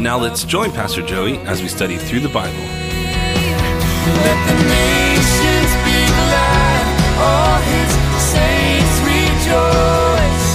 [0.00, 2.56] Now let's join Pastor Joey as we study through the Bible.
[2.56, 6.84] Let the nations be glad,
[7.20, 7.92] all his
[8.32, 10.48] saints rejoice.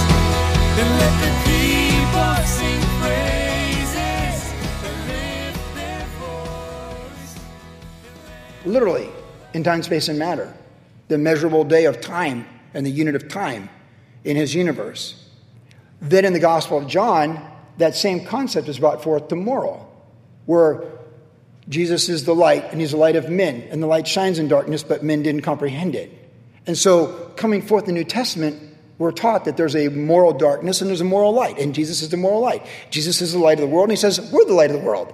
[0.80, 4.50] And let the people sing praises
[4.98, 7.38] lift their voice.
[8.64, 9.08] literally
[9.54, 10.52] in time, space, and matter,
[11.06, 12.44] the measurable day of time
[12.74, 13.68] and the unit of time
[14.24, 15.28] in his universe.
[16.00, 19.92] Then in the Gospel of John, that same concept is brought forth to moral,
[20.46, 20.84] where
[21.68, 24.48] Jesus is the light and he's the light of men, and the light shines in
[24.48, 26.10] darkness, but men didn't comprehend it.
[26.66, 28.62] And so, coming forth in the New Testament,
[28.98, 32.08] we're taught that there's a moral darkness and there's a moral light, and Jesus is
[32.08, 32.66] the moral light.
[32.90, 34.86] Jesus is the light of the world, and he says, We're the light of the
[34.86, 35.12] world.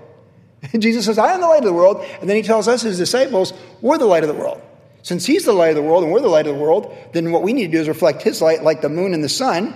[0.73, 2.05] And Jesus says, I am the light of the world.
[2.21, 4.63] And then he tells us, his disciples, we're the light of the world.
[5.03, 7.33] Since he's the light of the world and we're the light of the world, then
[7.33, 9.75] what we need to do is reflect his light like the moon and the sun.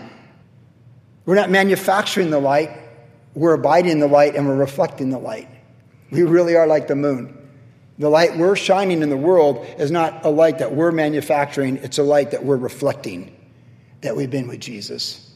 [1.27, 2.71] We're not manufacturing the light,
[3.35, 5.49] we're abiding in the light and we're reflecting the light.
[6.11, 7.37] We really are like the moon.
[7.99, 11.99] The light we're shining in the world is not a light that we're manufacturing, it's
[11.99, 13.37] a light that we're reflecting
[14.03, 15.29] that we've been with Jesus.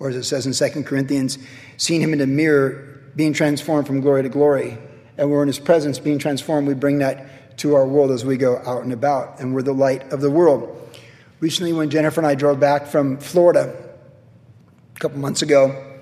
[0.00, 1.38] Or as it says in 2 Corinthians,
[1.76, 4.76] seeing him in a mirror, being transformed from glory to glory.
[5.16, 6.66] And we're in his presence being transformed.
[6.66, 9.38] We bring that to our world as we go out and about.
[9.38, 10.76] And we're the light of the world.
[11.38, 13.83] Recently, when Jennifer and I drove back from Florida
[14.94, 15.92] a couple months ago,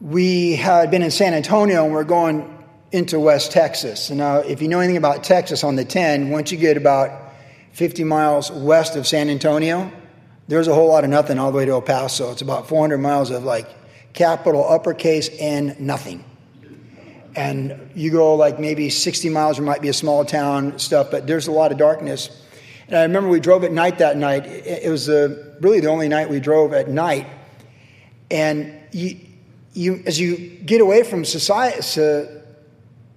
[0.00, 2.58] we had been in San Antonio and we're going
[2.92, 4.10] into West Texas.
[4.10, 7.10] And now, if you know anything about Texas on the 10, once you get about
[7.72, 9.90] 50 miles west of San Antonio,
[10.46, 12.30] there's a whole lot of nothing all the way to El Paso.
[12.30, 13.68] It's about 400 miles of like
[14.12, 16.24] capital uppercase and nothing.
[17.34, 21.26] And you go like maybe 60 miles, there might be a small town stuff, but
[21.26, 22.44] there's a lot of darkness.
[22.86, 24.46] And I remember we drove at night that night.
[24.46, 27.26] It was really the only night we drove at night.
[28.30, 29.18] And you,
[29.72, 31.80] you, as you get away from society,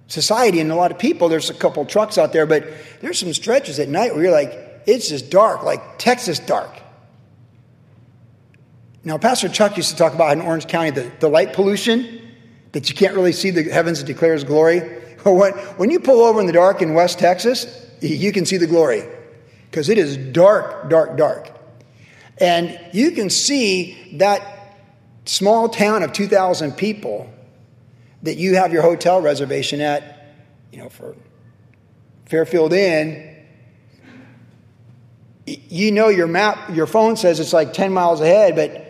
[0.08, 2.66] society and a lot of people, there's a couple trucks out there, but
[3.00, 6.70] there's some stretches at night where you're like, it's just dark, like Texas dark.
[9.02, 12.20] Now, Pastor Chuck used to talk about in Orange County the, the light pollution,
[12.72, 15.00] that you can't really see the heavens that declares glory.
[15.24, 17.66] When, when you pull over in the dark in West Texas,
[18.02, 19.04] you can see the glory
[19.70, 21.50] because it is dark, dark, dark.
[22.36, 24.53] And you can see that
[25.24, 27.30] small town of 2,000 people
[28.22, 30.34] that you have your hotel reservation at,
[30.72, 31.14] you know, for
[32.26, 33.30] Fairfield Inn.
[35.46, 38.84] You know your map, your phone says it's like 10 miles ahead, but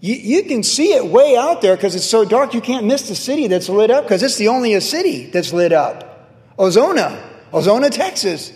[0.00, 3.08] you, you can see it way out there because it's so dark you can't miss
[3.08, 6.56] the city that's lit up because it's the only city that's lit up.
[6.56, 7.22] Ozona,
[7.52, 8.52] Ozona, Texas.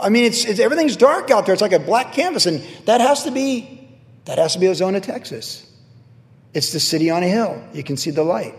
[0.00, 1.52] I mean, it's, it's everything's dark out there.
[1.52, 3.74] It's like a black canvas, and that has to be
[4.24, 5.67] that has to be Ozona, Texas.
[6.54, 7.62] It's the city on a hill.
[7.72, 8.54] You can see the light.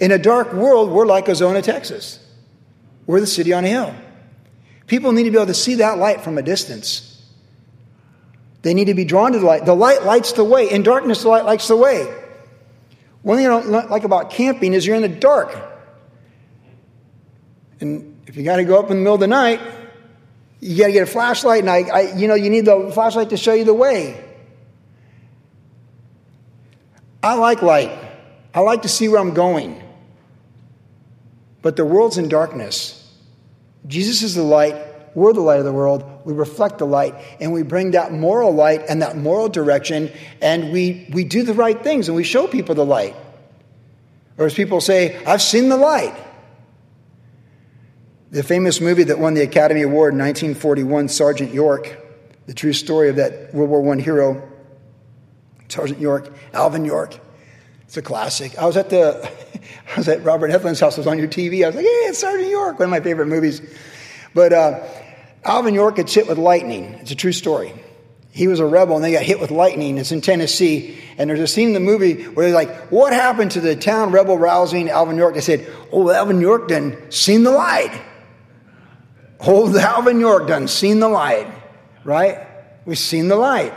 [0.00, 2.18] In a dark world, we're like Ozona, Texas.
[3.06, 3.94] We're the city on a hill.
[4.86, 7.12] People need to be able to see that light from a distance.
[8.62, 9.64] They need to be drawn to the light.
[9.64, 10.70] The light lights the way.
[10.70, 12.12] In darkness, the light lights the way.
[13.22, 15.56] One thing I don't like about camping is you're in the dark.
[17.80, 19.60] And if you got to go up in the middle of the night,
[20.60, 23.30] you got to get a flashlight, and I, I, you know, you need the flashlight
[23.30, 24.22] to show you the way.
[27.26, 27.90] I like light.
[28.54, 29.82] I like to see where I'm going.
[31.60, 33.02] But the world's in darkness.
[33.88, 34.76] Jesus is the light.
[35.16, 36.04] We're the light of the world.
[36.24, 40.70] We reflect the light, and we bring that moral light and that moral direction, and
[40.70, 43.16] we, we do the right things, and we show people the light.
[44.38, 46.14] Or as people say, I've seen the light.
[48.30, 51.98] The famous movie that won the Academy Award in 1941, Sergeant York,
[52.46, 54.48] the true story of that World War I hero,
[55.68, 57.18] Sergeant York, Alvin York.
[57.82, 58.58] It's a classic.
[58.58, 59.30] I was at the,
[59.94, 60.96] I was at Robert Heflin's house.
[60.96, 61.64] It was on your TV.
[61.64, 63.60] I was like, "Hey, it's Sergeant York!" One of my favorite movies.
[64.34, 64.82] But uh,
[65.44, 66.84] Alvin York gets hit with lightning.
[66.94, 67.72] It's a true story.
[68.30, 69.96] He was a rebel, and they got hit with lightning.
[69.96, 73.52] It's in Tennessee, and there's a scene in the movie where they're like, "What happened
[73.52, 77.52] to the town rebel rousing Alvin York?" They said, "Oh, Alvin York done seen the
[77.52, 77.92] light."
[79.40, 81.46] Old Alvin York done seen the light,
[82.04, 82.46] right?
[82.84, 83.72] We've seen the light.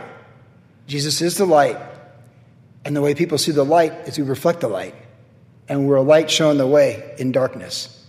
[0.90, 1.78] Jesus is the light.
[2.84, 4.96] And the way people see the light is we reflect the light.
[5.68, 8.04] And we're a light showing the way in darkness.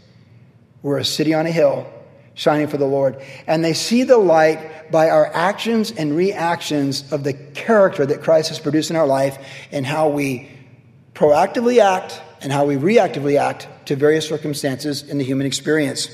[0.82, 1.88] We're a city on a hill
[2.34, 3.22] shining for the Lord.
[3.46, 8.50] And they see the light by our actions and reactions of the character that Christ
[8.50, 9.38] has produced in our life
[9.72, 10.50] and how we
[11.14, 16.10] proactively act and how we reactively act to various circumstances in the human experience.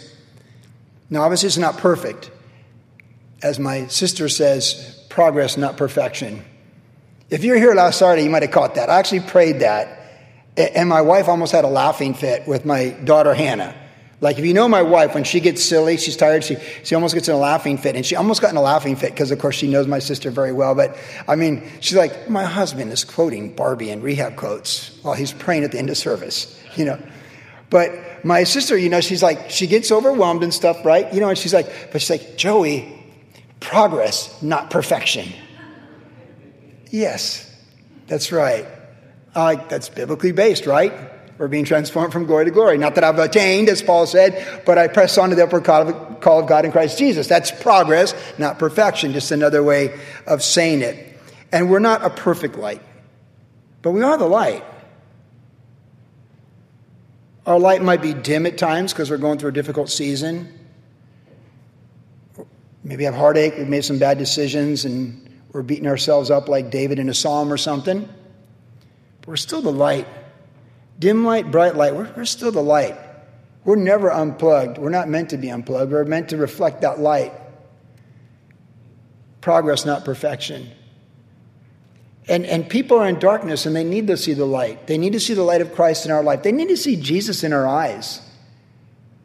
[1.10, 2.30] Now, obviously, it's not perfect.
[3.42, 6.44] As my sister says, progress, not perfection.
[7.30, 8.90] If you're here last Saturday, you might have caught that.
[8.90, 9.96] I actually prayed that.
[10.56, 13.76] And my wife almost had a laughing fit with my daughter Hannah.
[14.22, 17.14] Like if you know my wife, when she gets silly, she's tired, she, she almost
[17.14, 17.96] gets in a laughing fit.
[17.96, 20.32] And she almost got in a laughing fit because, of course, she knows my sister
[20.32, 20.74] very well.
[20.74, 20.98] But
[21.28, 25.64] I mean, she's like, my husband is quoting Barbie and rehab quotes while he's praying
[25.66, 27.00] at the end of service, you know.
[27.70, 31.14] But my sister, you know, she's like, she gets overwhelmed and stuff, right?
[31.14, 33.06] You know, and she's like, but she's like, Joey,
[33.60, 35.32] progress, not perfection.
[36.90, 37.50] Yes,
[38.08, 38.66] that's right.
[39.36, 40.94] Uh, that's biblically based, right?
[41.38, 42.78] We're being transformed from glory to glory.
[42.78, 45.88] Not that I've attained, as Paul said, but I press on to the upper call
[45.88, 47.28] of, call of God in Christ Jesus.
[47.28, 51.16] That's progress, not perfection, just another way of saying it.
[51.52, 52.82] And we're not a perfect light,
[53.82, 54.64] but we are the light.
[57.46, 60.52] Our light might be dim at times because we're going through a difficult season.
[62.84, 65.27] Maybe have heartache, we've made some bad decisions, and
[65.58, 68.08] we're beating ourselves up like David in a psalm or something.
[69.22, 70.08] But we're still the light.
[71.00, 72.96] Dim light, bright light, we're, we're still the light.
[73.66, 74.78] We're never unplugged.
[74.78, 75.92] We're not meant to be unplugged.
[75.92, 77.34] We're meant to reflect that light.
[79.42, 80.70] Progress, not perfection.
[82.28, 84.86] And, and people are in darkness and they need to see the light.
[84.86, 86.44] They need to see the light of Christ in our life.
[86.44, 88.22] They need to see Jesus in our eyes.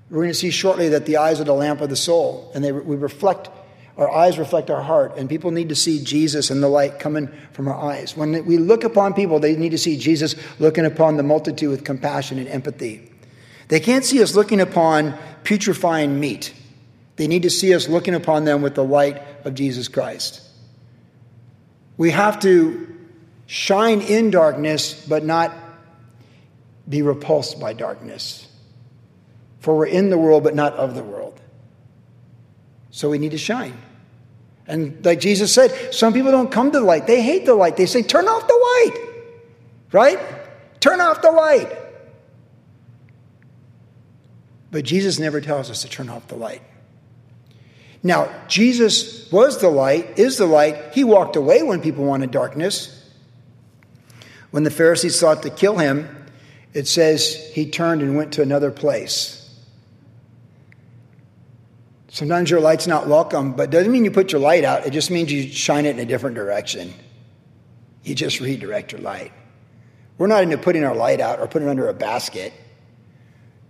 [0.08, 2.64] We're going to see shortly that the eyes are the lamp of the soul, and
[2.64, 3.50] they, we reflect,
[3.96, 7.28] our eyes reflect our heart, and people need to see Jesus and the light coming
[7.52, 8.16] from our eyes.
[8.16, 11.84] When we look upon people, they need to see Jesus looking upon the multitude with
[11.84, 13.10] compassion and empathy.
[13.68, 16.54] They can't see us looking upon putrefying meat.
[17.16, 20.40] They need to see us looking upon them with the light of Jesus Christ.
[21.98, 22.88] We have to
[23.46, 25.54] shine in darkness, but not
[26.88, 28.48] be repulsed by darkness.
[29.60, 31.40] For we're in the world, but not of the world.
[32.92, 33.76] So we need to shine.
[34.68, 37.08] And like Jesus said, some people don't come to the light.
[37.08, 37.76] They hate the light.
[37.76, 39.08] They say, turn off the light.
[39.90, 40.20] Right?
[40.78, 41.76] Turn off the light.
[44.70, 46.62] But Jesus never tells us to turn off the light.
[48.02, 50.92] Now, Jesus was the light, is the light.
[50.92, 52.98] He walked away when people wanted darkness.
[54.50, 56.26] When the Pharisees sought to kill him,
[56.74, 59.41] it says he turned and went to another place.
[62.12, 64.84] Sometimes your light's not welcome, but doesn't mean you put your light out.
[64.84, 66.92] It just means you shine it in a different direction.
[68.04, 69.32] You just redirect your light.
[70.18, 72.52] We're not into putting our light out or putting it under a basket.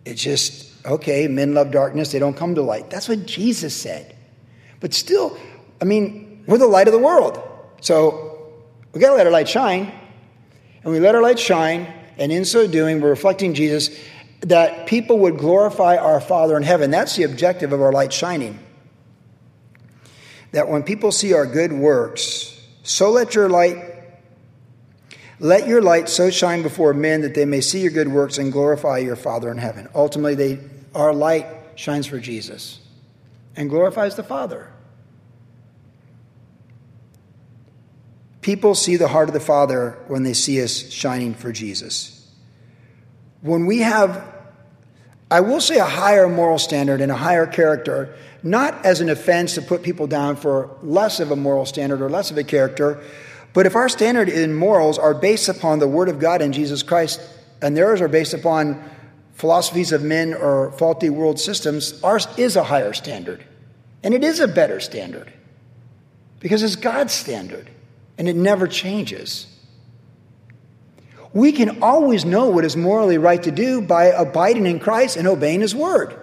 [0.04, 2.90] It's just, okay, men love darkness, they don't come to light.
[2.90, 4.16] That's what Jesus said.
[4.80, 5.38] But still,
[5.80, 7.40] I mean, we're the light of the world.
[7.80, 8.54] So
[8.92, 9.92] we got to let our light shine.
[10.82, 11.86] And we let our light shine,
[12.18, 13.96] and in so doing, we're reflecting Jesus
[14.42, 16.90] that people would glorify our Father in heaven.
[16.90, 18.58] That's the objective of our light shining.
[20.50, 23.90] That when people see our good works, so let your light
[25.38, 28.52] let your light so shine before men that they may see your good works and
[28.52, 29.88] glorify your Father in heaven.
[29.92, 30.60] Ultimately, they,
[30.94, 32.78] our light shines for Jesus
[33.56, 34.72] and glorifies the Father.
[38.40, 42.24] People see the heart of the Father when they see us shining for Jesus.
[43.40, 44.31] When we have
[45.32, 49.54] I will say a higher moral standard and a higher character, not as an offense
[49.54, 53.02] to put people down for less of a moral standard or less of a character,
[53.54, 56.82] but if our standard in morals are based upon the Word of God and Jesus
[56.82, 57.18] Christ,
[57.62, 58.84] and theirs are based upon
[59.32, 63.42] philosophies of men or faulty world systems, ours is a higher standard.
[64.02, 65.32] And it is a better standard
[66.40, 67.70] because it's God's standard
[68.18, 69.46] and it never changes
[71.34, 75.26] we can always know what is morally right to do by abiding in Christ and
[75.26, 76.18] obeying His word.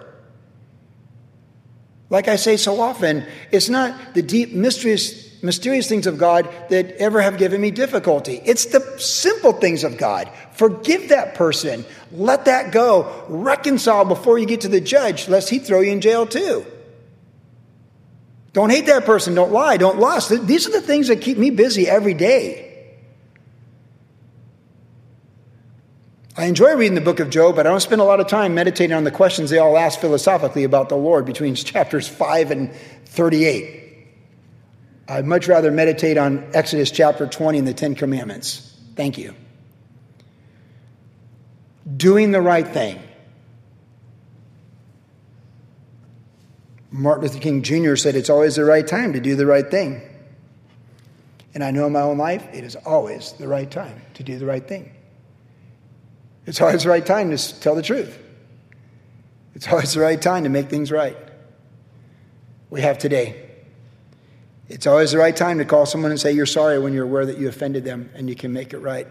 [2.10, 6.92] Like I say so often, it's not the deep, mysterious, mysterious things of God that
[6.98, 8.42] ever have given me difficulty.
[8.46, 10.30] It's the simple things of God.
[10.54, 11.86] Forgive that person.
[12.12, 13.25] Let that go.
[13.30, 16.66] Reconcile before you get to the judge, lest he throw you in jail too.
[18.54, 19.36] Don't hate that person.
[19.36, 19.78] Don't lie.
[19.78, 20.30] Don't lust.
[20.48, 22.69] These are the things that keep me busy every day.
[26.39, 28.55] I enjoy reading the book of Job, but I don't spend a lot of time
[28.55, 32.74] meditating on the questions they all ask philosophically about the Lord between chapters 5 and
[33.08, 34.08] 38.
[35.10, 38.74] I'd much rather meditate on Exodus chapter 20 and the Ten Commandments.
[38.96, 39.36] Thank you.
[41.98, 43.01] Doing the right thing.
[46.89, 47.98] Martin Luther King Jr.
[47.98, 50.01] said it's always the right time to do the right thing.
[51.53, 54.39] And I know in my own life, it is always the right time to do
[54.39, 54.93] the right thing.
[56.50, 58.18] It's always the right time to tell the truth.
[59.53, 61.15] It's always the right time to make things right.
[62.72, 63.51] We have today.
[64.68, 67.24] It's always the right time to call someone and say you're sorry when you're aware
[67.27, 69.06] that you offended them and you can make it right.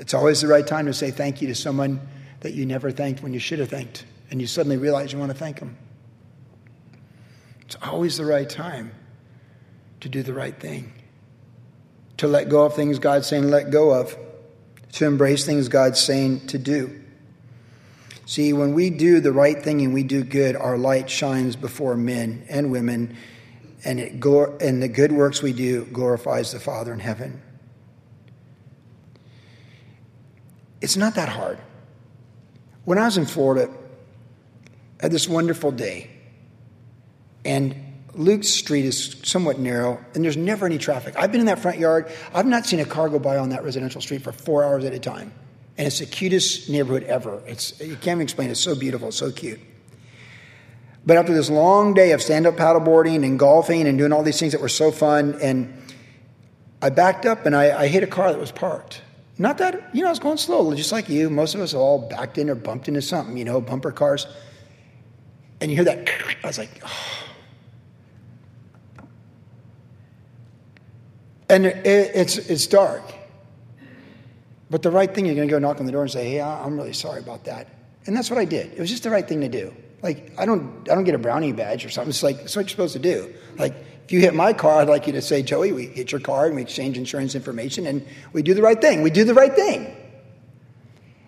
[0.00, 2.00] It's always the right time to say thank you to someone
[2.40, 5.30] that you never thanked when you should have thanked and you suddenly realize you want
[5.30, 5.78] to thank them.
[7.60, 8.90] It's always the right time
[10.00, 10.92] to do the right thing,
[12.16, 14.18] to let go of things God's saying let go of,
[14.92, 17.00] to embrace things God's saying to do.
[18.26, 21.96] See, when we do the right thing and we do good, our light shines before
[21.96, 23.16] men and women,
[23.84, 27.42] and, it glor- and the good works we do glorifies the Father in heaven.
[30.80, 31.58] It's not that hard.
[32.84, 33.70] When I was in Florida,
[35.00, 36.10] I had this wonderful day.
[37.44, 37.74] And
[38.14, 41.14] Luke's street is somewhat narrow, and there's never any traffic.
[41.16, 42.10] I've been in that front yard.
[42.34, 44.92] I've not seen a car go by on that residential street for four hours at
[44.92, 45.32] a time.
[45.78, 47.40] And it's the cutest neighborhood ever.
[47.46, 48.52] It's, you can't even explain it.
[48.52, 49.60] It's so beautiful, so cute.
[51.06, 54.38] But after this long day of stand up paddleboarding and golfing and doing all these
[54.38, 55.72] things that were so fun, and
[56.82, 59.00] I backed up and I, I hit a car that was parked.
[59.38, 61.30] Not that, you know, I was going slow, just like you.
[61.30, 64.26] Most of us all backed in or bumped into something, you know, bumper cars.
[65.62, 66.10] And you hear that,
[66.44, 67.29] I was like, oh.
[71.50, 73.02] And it, it's, it's dark.
[74.70, 76.40] But the right thing, you're going to go knock on the door and say, hey,
[76.40, 77.66] I'm really sorry about that.
[78.06, 78.72] And that's what I did.
[78.72, 79.74] It was just the right thing to do.
[80.00, 82.10] Like, I don't, I don't get a brownie badge or something.
[82.10, 83.34] It's like, it's what you're supposed to do.
[83.58, 86.20] Like, if you hit my car, I'd like you to say, Joey, we hit your
[86.20, 89.02] car and we exchange insurance information and we do the right thing.
[89.02, 89.94] We do the right thing.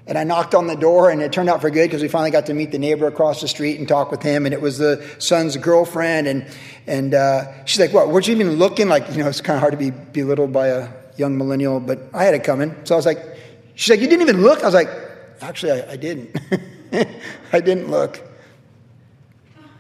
[0.05, 2.33] And I knocked on the door, and it turned out for good because we finally
[2.33, 4.47] got to meet the neighbor across the street and talk with him.
[4.47, 6.27] And it was the son's girlfriend.
[6.27, 6.47] And,
[6.89, 8.89] and uh, she's like, What, weren't you even looking?
[8.89, 12.01] Like, you know, it's kind of hard to be belittled by a young millennial, but
[12.13, 12.75] I had it coming.
[12.85, 13.21] So I was like,
[13.77, 14.63] She's like, You didn't even look?
[14.63, 14.91] I was like,
[15.41, 16.37] Actually, I, I didn't.
[17.53, 18.21] I didn't look.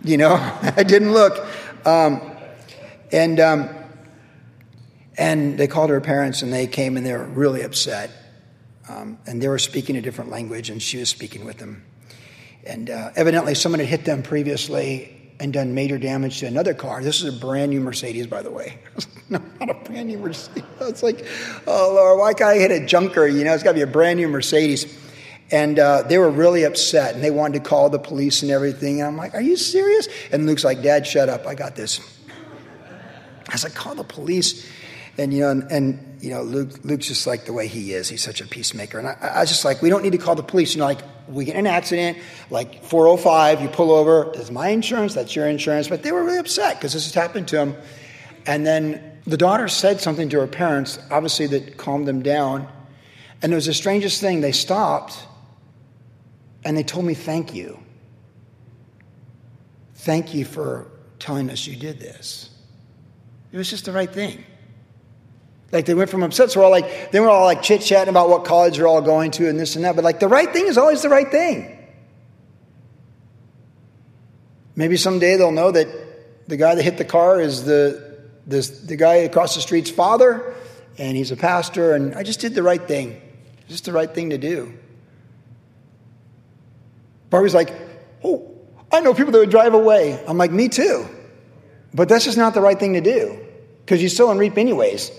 [0.05, 0.35] You know,
[0.76, 1.45] I didn't look.
[1.85, 2.21] Um,
[3.11, 3.69] and, um,
[5.19, 8.22] and they called her parents, and they came and they were really upset
[8.89, 11.85] um, and they were speaking a different language, and she was speaking with them.
[12.65, 17.03] And uh, evidently, someone had hit them previously and done major damage to another car.
[17.03, 18.79] This is a brand new Mercedes, by the way.
[19.29, 20.62] no, not a brand new Mercedes.
[20.81, 21.27] It's like,
[21.67, 23.27] oh Lord, why can't I hit a junker?
[23.27, 24.99] You know, it's got to be a brand new Mercedes.
[25.51, 29.01] And uh, they were really upset, and they wanted to call the police and everything.
[29.01, 30.09] And I'm like, are you serious?
[30.33, 31.47] And Luke's like, Dad, shut up.
[31.47, 32.01] I got this.
[33.49, 34.67] I was like, call the police.
[35.19, 38.09] And, you know, and, and, you know, Luke, Luke's just like the way he is.
[38.09, 38.99] He's such a peacemaker.
[38.99, 40.75] And I, I was just like, we don't need to call the police.
[40.75, 42.19] You know, like, we get in an accident,
[42.50, 45.88] like 405, you pull over, that's my insurance, that's your insurance.
[45.88, 47.76] But they were really upset because this has happened to them.
[48.47, 52.69] And then the daughter said something to her parents, obviously, that calmed them down.
[53.42, 54.40] And it was the strangest thing.
[54.40, 55.26] They stopped
[56.64, 57.78] and they told me, thank you.
[59.95, 62.50] Thank you for telling us you did this.
[63.52, 64.45] It was just the right thing.
[65.73, 68.11] Like they went from upset, so we're all like, they were all like chit chatting
[68.11, 69.97] about what college they're all going to and this and that.
[69.97, 71.79] But like the right thing is always the right thing.
[74.76, 75.88] Maybe someday they'll know that
[76.47, 80.55] the guy that hit the car is the, the, the guy across the street's father,
[80.99, 83.21] and he's a pastor, and I just did the right thing.
[83.69, 84.75] Just the right thing to do.
[87.31, 87.73] Barbie's like,
[88.23, 88.50] oh,
[88.93, 90.23] I know people that would drive away.
[90.29, 91.07] I'm like, me too.
[91.95, 93.43] But that's just not the right thing to do
[93.81, 95.11] because you sow and reap anyways.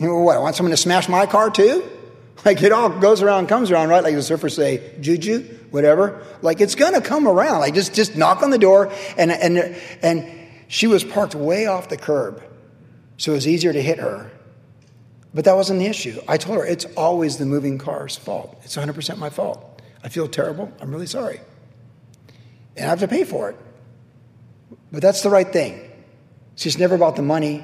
[0.00, 1.88] You know, what, I want someone to smash my car too?
[2.42, 4.02] Like it all goes around, comes around, right?
[4.02, 5.42] Like the surfers say, juju,
[5.72, 6.24] whatever.
[6.40, 7.60] Like it's gonna come around.
[7.60, 9.58] Like just just knock on the door, and and
[10.00, 12.42] and she was parked way off the curb,
[13.18, 14.30] so it was easier to hit her.
[15.34, 16.18] But that wasn't the issue.
[16.26, 18.58] I told her it's always the moving car's fault.
[18.64, 19.82] It's 100% my fault.
[20.02, 20.72] I feel terrible.
[20.80, 21.40] I'm really sorry,
[22.74, 23.56] and I have to pay for it.
[24.90, 25.90] But that's the right thing.
[26.54, 27.62] It's never about the money,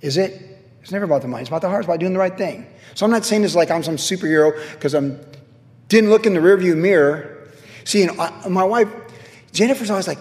[0.00, 0.47] is it?
[0.82, 1.42] It's never about the money.
[1.42, 1.80] It's about the heart.
[1.80, 2.66] It's about doing the right thing.
[2.94, 5.20] So I'm not saying this like I'm some superhero because I'm
[5.88, 7.48] didn't look in the rearview mirror.
[7.84, 8.88] See, and I, my wife,
[9.52, 10.18] Jennifer's always like,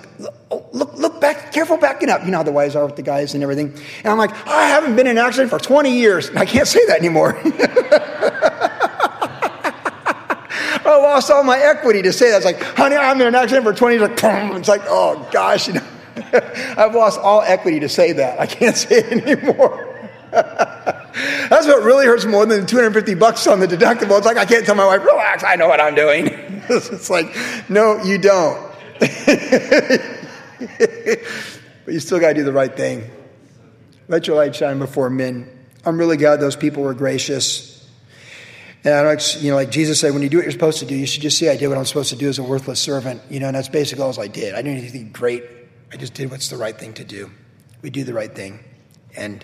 [0.49, 2.23] oh, look, look back, careful backing up.
[2.23, 3.73] You know how the wives are with the guys and everything.
[4.03, 6.29] And I'm like, I haven't been in an accident for 20 years.
[6.31, 7.37] I can't say that anymore.
[10.85, 12.37] I lost all my equity to say that.
[12.37, 14.09] It's like, honey, I'm in an accident for 20 years.
[14.57, 15.83] It's like, oh gosh, you know.
[16.77, 18.39] I've lost all equity to say that.
[18.39, 19.96] I can't say it anymore.
[21.49, 24.17] That's what really hurts more than 250 bucks on the deductible.
[24.17, 26.27] It's like I can't tell my wife, relax, I know what I'm doing.
[26.69, 27.35] it's like,
[27.69, 28.71] no, you don't.
[28.99, 29.13] but
[31.87, 33.09] you still got to do the right thing.
[34.07, 35.49] Let your light shine before men.
[35.83, 37.73] I'm really glad those people were gracious.
[38.83, 40.85] And I don't, you know, like Jesus said, when you do what you're supposed to
[40.85, 42.79] do, you should just say, I did what I'm supposed to do as a worthless
[42.79, 43.23] servant.
[43.29, 44.53] You know, and that's basically all I did.
[44.53, 45.43] I didn't do anything great.
[45.91, 47.31] I just did what's the right thing to do.
[47.81, 48.63] We do the right thing.
[49.15, 49.43] And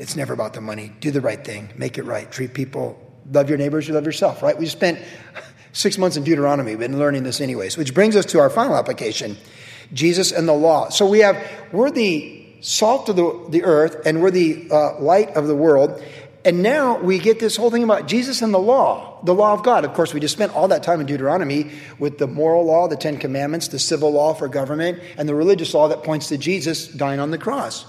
[0.00, 0.92] it's never about the money.
[1.00, 1.70] Do the right thing.
[1.76, 2.30] Make it right.
[2.32, 2.98] Treat people.
[3.30, 3.86] Love your neighbors.
[3.86, 4.58] You love yourself, right?
[4.58, 4.98] We spent
[5.72, 6.70] six months in Deuteronomy.
[6.70, 9.36] We've been learning this anyways, which brings us to our final application
[9.92, 10.88] Jesus and the law.
[10.88, 11.36] So we have,
[11.70, 16.02] we're the salt of the, the earth and we're the uh, light of the world.
[16.44, 19.62] And now we get this whole thing about Jesus and the law, the law of
[19.62, 19.84] God.
[19.84, 22.96] Of course, we just spent all that time in Deuteronomy with the moral law, the
[22.96, 26.88] Ten Commandments, the civil law for government, and the religious law that points to Jesus
[26.88, 27.84] dying on the cross.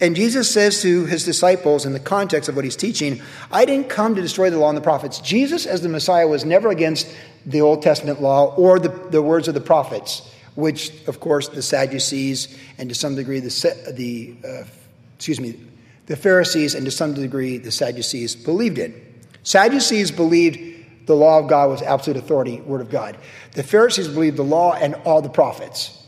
[0.00, 3.88] And Jesus says to his disciples in the context of what he's teaching, I didn't
[3.88, 5.20] come to destroy the law and the prophets.
[5.20, 7.10] Jesus, as the Messiah, was never against
[7.46, 11.62] the Old Testament law or the, the words of the prophets, which, of course, the
[11.62, 14.64] Sadducees and to some degree the, the uh,
[15.14, 15.58] excuse me,
[16.06, 18.94] the Pharisees and to some degree the Sadducees believed in.
[19.44, 23.16] Sadducees believed the law of God was absolute authority, word of God.
[23.52, 26.05] The Pharisees believed the law and all the prophets.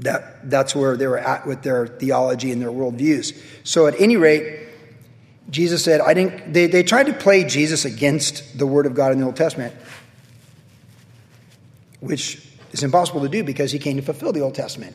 [0.00, 3.36] That, that's where they were at with their theology and their worldviews.
[3.64, 4.68] So, at any rate,
[5.50, 9.12] Jesus said, I didn't, they, they tried to play Jesus against the Word of God
[9.12, 9.74] in the Old Testament,
[12.00, 14.94] which is impossible to do because he came to fulfill the Old Testament.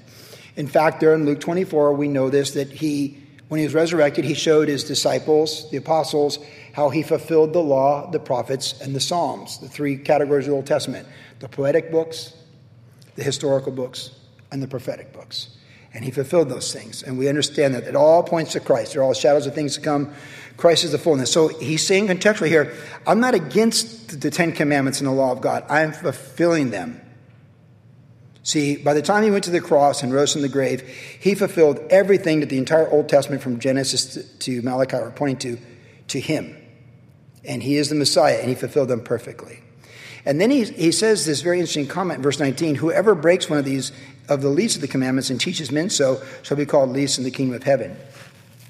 [0.56, 3.18] In fact, there in Luke 24, we know this that he,
[3.48, 6.38] when he was resurrected, he showed his disciples, the apostles,
[6.74, 10.56] how he fulfilled the law, the prophets, and the Psalms, the three categories of the
[10.56, 11.08] Old Testament
[11.40, 12.34] the poetic books,
[13.16, 14.12] the historical books,
[14.54, 15.50] and the prophetic books.
[15.96, 17.04] And he fulfilled those things.
[17.04, 18.94] And we understand that it all points to Christ.
[18.94, 20.14] They're all shadows of things to come.
[20.58, 21.32] Christ is the fullness.
[21.32, 22.74] So he's saying contextually here
[23.06, 27.02] I'm not against the Ten Commandments and the law of God, I'm fulfilling them.
[28.44, 31.34] See, by the time he went to the cross and rose from the grave, he
[31.34, 35.64] fulfilled everything that the entire Old Testament from Genesis to Malachi are pointing to,
[36.10, 36.56] to him.
[37.46, 39.62] And he is the Messiah, and he fulfilled them perfectly.
[40.26, 43.66] And then he, he says this very interesting comment verse 19 Whoever breaks one of
[43.66, 43.92] these,
[44.30, 47.24] of the least of the commandments, and teaches men so, shall be called least in
[47.24, 47.96] the kingdom of heaven.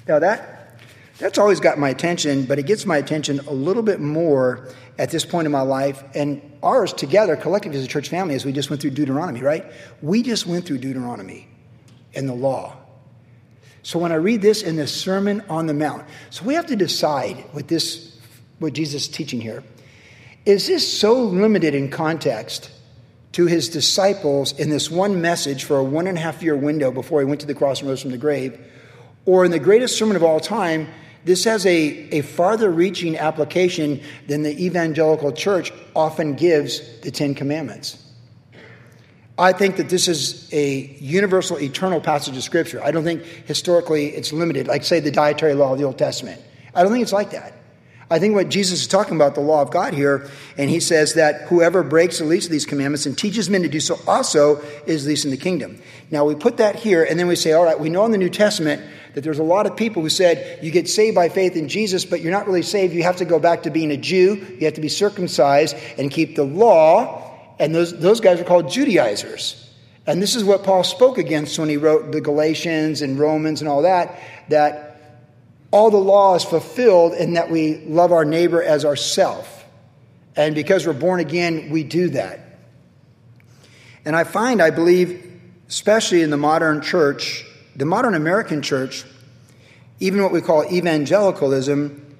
[0.06, 0.80] Now, that,
[1.18, 5.10] that's always got my attention, but it gets my attention a little bit more at
[5.10, 8.52] this point in my life and ours together, collectively as a church family, as we
[8.52, 9.64] just went through Deuteronomy, right?
[10.02, 11.48] We just went through Deuteronomy
[12.14, 12.76] and the law.
[13.82, 16.76] So when I read this in the Sermon on the Mount, so we have to
[16.76, 18.18] decide with this,
[18.58, 19.62] what Jesus is teaching here.
[20.46, 22.70] Is this so limited in context
[23.34, 26.90] to his disciples in this one message for a one and a half year window
[26.90, 28.58] before he went to the cross and rose from the grave?
[29.26, 30.88] Or in the greatest sermon of all time,
[31.24, 31.70] this has a,
[32.12, 38.00] a farther reaching application than the evangelical church often gives the Ten Commandments.
[39.36, 42.80] I think that this is a universal, eternal passage of Scripture.
[42.84, 46.40] I don't think historically it's limited, like, say, the dietary law of the Old Testament.
[46.72, 47.52] I don't think it's like that.
[48.10, 51.14] I think what Jesus is talking about, the law of God here, and he says
[51.14, 54.60] that whoever breaks the least of these commandments and teaches men to do so also
[54.86, 55.80] is least in the kingdom.
[56.10, 58.18] Now we put that here, and then we say, all right, we know in the
[58.18, 58.82] New Testament
[59.14, 62.04] that there's a lot of people who said you get saved by faith in Jesus,
[62.04, 62.92] but you're not really saved.
[62.92, 66.10] You have to go back to being a Jew, you have to be circumcised and
[66.10, 67.30] keep the law.
[67.58, 69.60] And those, those guys are called Judaizers.
[70.06, 73.68] And this is what Paul spoke against when he wrote the Galatians and Romans and
[73.68, 74.83] all that, that
[75.74, 79.64] all the law is fulfilled in that we love our neighbor as ourself.
[80.36, 82.60] And because we're born again, we do that.
[84.04, 89.04] And I find, I believe, especially in the modern church, the modern American church,
[89.98, 92.18] even what we call evangelicalism,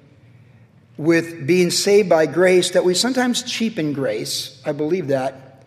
[0.97, 4.61] with being saved by grace, that we sometimes cheapen grace.
[4.65, 5.63] I believe that.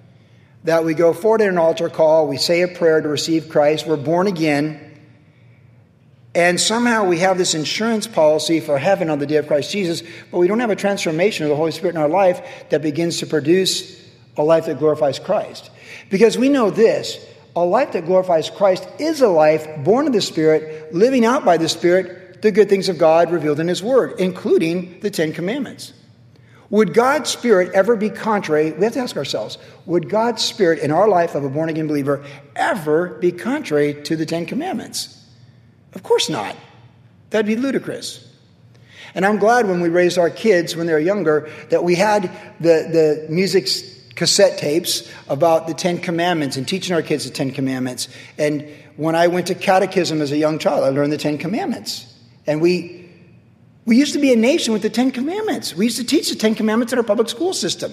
[0.64, 3.86] That we go forward at an altar call, we say a prayer to receive Christ,
[3.86, 4.87] we're born again
[6.38, 10.04] and somehow we have this insurance policy for heaven on the day of Christ Jesus,
[10.30, 13.18] but we don't have a transformation of the Holy Spirit in our life that begins
[13.18, 14.00] to produce
[14.36, 15.68] a life that glorifies Christ.
[16.10, 17.18] Because we know this
[17.56, 21.56] a life that glorifies Christ is a life born of the Spirit, living out by
[21.56, 25.92] the Spirit the good things of God revealed in His Word, including the Ten Commandments.
[26.70, 28.70] Would God's Spirit ever be contrary?
[28.70, 31.88] We have to ask ourselves would God's Spirit in our life of a born again
[31.88, 32.24] believer
[32.54, 35.17] ever be contrary to the Ten Commandments?
[35.94, 36.56] Of course not.
[37.30, 38.24] That'd be ludicrous.
[39.14, 42.30] And I'm glad when we raised our kids when they were younger that we had
[42.60, 43.68] the, the music
[44.14, 48.08] cassette tapes about the Ten Commandments and teaching our kids the Ten Commandments.
[48.36, 52.12] And when I went to catechism as a young child, I learned the Ten Commandments.
[52.46, 53.08] And we,
[53.84, 55.74] we used to be a nation with the Ten Commandments.
[55.74, 57.92] We used to teach the Ten Commandments in our public school system.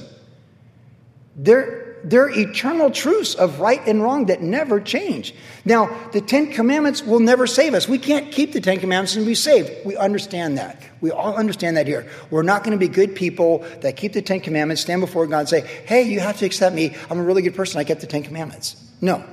[1.36, 5.34] They're, they're eternal truths of right and wrong that never change.
[5.66, 7.88] Now, the Ten Commandments will never save us.
[7.88, 9.72] We can't keep the Ten Commandments and be saved.
[9.84, 10.82] We understand that.
[11.02, 12.08] We all understand that here.
[12.30, 15.40] We're not going to be good people that keep the Ten Commandments, stand before God
[15.40, 16.96] and say, hey, you have to accept me.
[17.10, 17.80] I'm a really good person.
[17.80, 18.76] I kept the Ten Commandments.
[19.02, 19.26] No.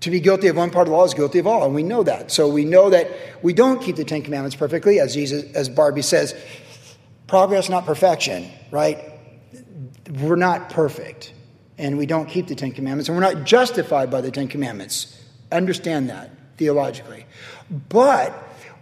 [0.00, 1.82] To be guilty of one part of the law is guilty of all, and we
[1.82, 2.30] know that.
[2.30, 3.10] So we know that
[3.42, 6.34] we don't keep the Ten Commandments perfectly, as Jesus, as Barbie says,
[7.26, 9.09] progress, not perfection, right?
[10.08, 11.32] We're not perfect
[11.78, 15.16] and we don't keep the Ten Commandments and we're not justified by the Ten Commandments.
[15.50, 17.26] Understand that theologically.
[17.88, 18.32] But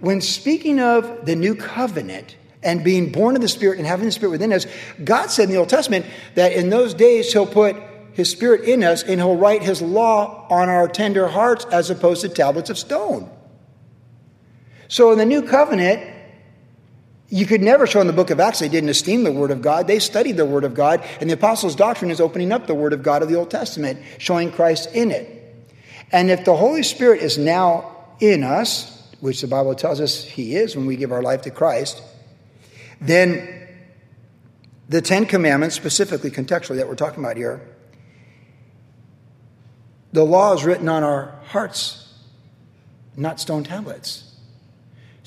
[0.01, 4.13] when speaking of the new covenant and being born of the Spirit and having the
[4.13, 4.67] Spirit within us,
[5.03, 7.77] God said in the Old Testament that in those days He'll put
[8.13, 12.23] His Spirit in us and He'll write His law on our tender hearts as opposed
[12.23, 13.31] to tablets of stone.
[14.89, 16.18] So in the new covenant,
[17.31, 19.61] you could never show in the book of Acts they didn't esteem the Word of
[19.61, 19.87] God.
[19.87, 22.93] They studied the Word of God, and the Apostles' doctrine is opening up the Word
[22.93, 25.35] of God of the Old Testament, showing Christ in it.
[26.11, 30.57] And if the Holy Spirit is now in us, which the Bible tells us He
[30.57, 32.03] is when we give our life to Christ,
[33.01, 33.69] then
[34.89, 37.61] the Ten Commandments, specifically contextually that we're talking about here,
[40.13, 42.11] the law is written on our hearts,
[43.17, 44.28] not stone tablets.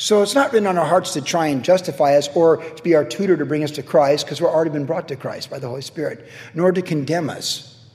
[0.01, 2.95] So it's not written on our hearts to try and justify us or to be
[2.95, 5.59] our tutor to bring us to Christ, because we've already been brought to Christ by
[5.59, 7.85] the Holy Spirit, nor to condemn us.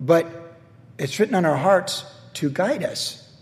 [0.00, 0.26] But
[0.98, 3.32] it's written on our hearts to guide us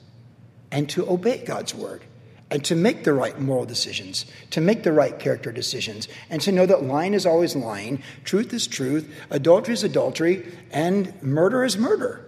[0.71, 2.05] and to obey God's word
[2.51, 6.53] and to make the right moral decisions, to make the right character decisions, and to
[6.53, 11.79] know that lying is always lying, truth is truth, adultery is adultery, and murder is
[11.79, 12.26] murder.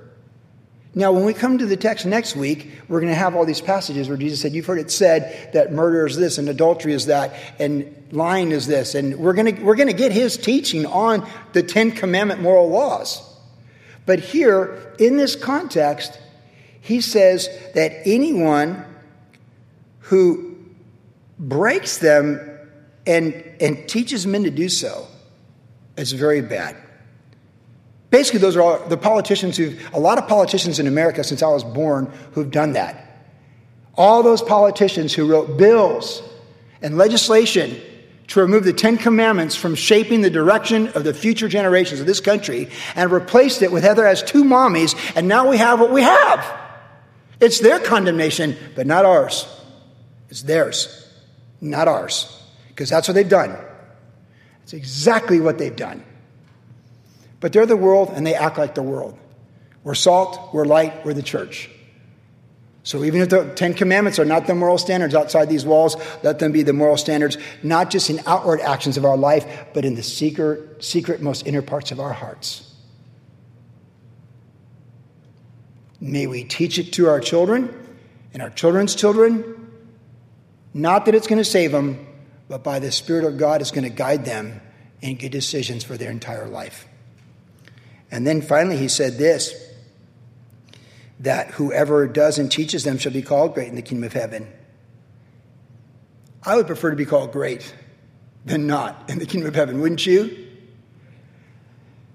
[0.95, 3.61] Now, when we come to the text next week, we're going to have all these
[3.61, 7.07] passages where Jesus said, You've heard it said that murder is this, and adultery is
[7.07, 8.95] that, and lying is this.
[8.95, 12.69] And we're going to, we're going to get his teaching on the Ten Commandment moral
[12.69, 13.23] laws.
[14.07, 16.19] But here, in this context,
[16.81, 18.85] he says that anyone
[20.01, 20.57] who
[21.39, 22.41] breaks them
[23.07, 25.07] and, and teaches men to do so
[25.99, 26.77] is very bad.
[28.11, 31.49] Basically, those are all the politicians who, a lot of politicians in America since I
[31.49, 33.05] was born who've done that.
[33.95, 36.23] All those politicians who wrote bills
[36.81, 37.81] and legislation
[38.29, 42.21] to remove the Ten Commandments from shaping the direction of the future generations of this
[42.21, 46.03] country and replaced it with Heather has two mommies, and now we have what we
[46.03, 46.59] have.
[47.41, 49.47] It's their condemnation, but not ours.
[50.29, 51.11] It's theirs,
[51.61, 53.57] not ours, because that's what they've done.
[54.63, 56.05] It's exactly what they've done.
[57.41, 59.19] But they're the world and they act like the world.
[59.85, 61.71] We're salt, we're light, we're the church.
[62.83, 66.39] So even if the Ten Commandments are not the moral standards outside these walls, let
[66.39, 69.95] them be the moral standards, not just in outward actions of our life, but in
[69.95, 72.75] the secret, secret most inner parts of our hearts.
[76.01, 77.75] May we teach it to our children
[78.33, 79.71] and our children's children.
[80.73, 82.07] Not that it's going to save them,
[82.49, 84.61] but by the Spirit of God, it's going to guide them
[85.03, 86.87] in good decisions for their entire life.
[88.11, 89.55] And then finally, he said this
[91.21, 94.47] that whoever does and teaches them shall be called great in the kingdom of heaven.
[96.45, 97.75] I would prefer to be called great
[98.45, 100.47] than not in the kingdom of heaven, wouldn't you?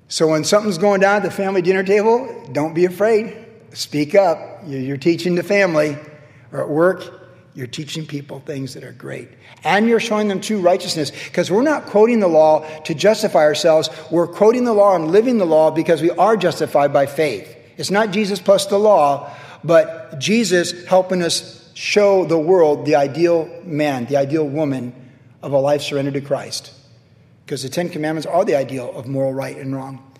[0.07, 3.45] So when something's going down at the family dinner table, don't be afraid.
[3.73, 4.61] Speak up.
[4.65, 5.97] You're teaching the family,
[6.51, 7.22] or at work,
[7.55, 9.29] you're teaching people things that are great.
[9.63, 13.89] And you're showing them true righteousness because we're not quoting the law to justify ourselves.
[14.09, 17.55] We're quoting the law and living the law because we are justified by faith.
[17.77, 19.31] It's not Jesus plus the law,
[19.63, 24.93] but Jesus helping us show the world the ideal man, the ideal woman
[25.41, 26.71] of a life surrendered to Christ.
[27.45, 30.11] Because the Ten Commandments are the ideal of moral right and wrong.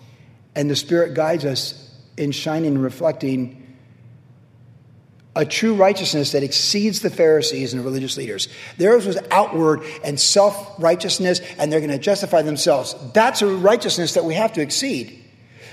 [0.55, 3.62] And the Spirit guides us in shining and reflecting
[5.35, 8.47] a true righteousness that exceeds the Pharisees and the religious leaders.
[8.77, 12.95] Theirs was outward and self righteousness, and they're going to justify themselves.
[13.13, 15.19] That's a righteousness that we have to exceed.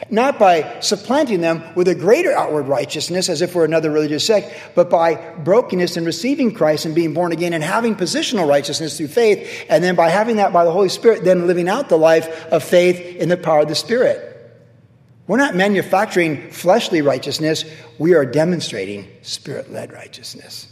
[0.08, 4.54] Not by supplanting them with a greater outward righteousness as if we're another religious sect,
[4.74, 9.08] but by brokenness and receiving Christ and being born again and having positional righteousness through
[9.08, 12.46] faith, and then by having that by the Holy Spirit, then living out the life
[12.46, 14.29] of faith in the power of the Spirit.
[15.30, 17.64] We're not manufacturing fleshly righteousness,
[18.00, 20.66] we are demonstrating spirit led righteousness.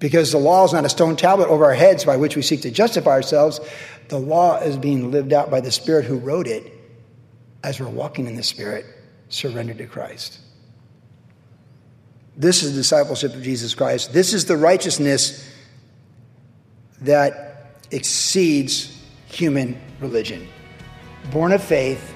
[0.00, 2.62] Because the law is not a stone tablet over our heads by which we seek
[2.62, 3.60] to justify ourselves.
[4.08, 6.72] The law is being lived out by the Spirit who wrote it
[7.62, 8.84] as we're walking in the Spirit,
[9.28, 10.40] surrendered to Christ.
[12.36, 14.12] This is the discipleship of Jesus Christ.
[14.12, 15.48] This is the righteousness
[17.02, 20.48] that exceeds human religion.
[21.30, 22.15] Born of faith,